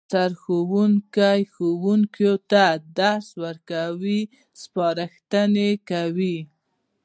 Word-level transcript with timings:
سرښوونکی 0.13 1.41
ښوونکو 1.53 2.33
ته 2.51 2.65
د 2.75 2.79
درس 2.99 3.27
ورکولو 3.43 4.17
سپارښتنه 4.61 5.67
کوي 5.89 6.37